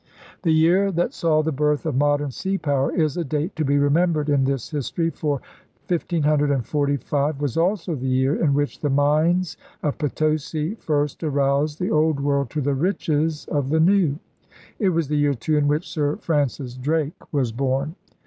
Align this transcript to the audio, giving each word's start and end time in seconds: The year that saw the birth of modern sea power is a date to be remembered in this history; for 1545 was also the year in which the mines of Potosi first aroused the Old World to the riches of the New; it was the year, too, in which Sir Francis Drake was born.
The 0.41 0.49
year 0.51 0.91
that 0.93 1.13
saw 1.13 1.43
the 1.43 1.51
birth 1.51 1.85
of 1.85 1.95
modern 1.95 2.31
sea 2.31 2.57
power 2.57 2.91
is 2.91 3.17
a 3.17 3.23
date 3.23 3.55
to 3.55 3.63
be 3.63 3.77
remembered 3.77 4.29
in 4.29 4.45
this 4.45 4.71
history; 4.71 5.11
for 5.11 5.41
1545 5.89 7.39
was 7.39 7.55
also 7.55 7.93
the 7.93 8.07
year 8.07 8.33
in 8.35 8.55
which 8.55 8.79
the 8.79 8.89
mines 8.89 9.57
of 9.83 9.99
Potosi 9.99 10.73
first 10.73 11.23
aroused 11.23 11.77
the 11.79 11.91
Old 11.91 12.19
World 12.19 12.49
to 12.49 12.61
the 12.61 12.73
riches 12.73 13.45
of 13.51 13.69
the 13.69 13.79
New; 13.79 14.17
it 14.79 14.89
was 14.89 15.07
the 15.07 15.17
year, 15.17 15.35
too, 15.35 15.55
in 15.55 15.67
which 15.67 15.87
Sir 15.87 16.15
Francis 16.15 16.73
Drake 16.73 17.31
was 17.31 17.51
born. 17.51 17.93